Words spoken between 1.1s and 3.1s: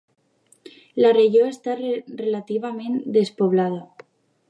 regió està relativament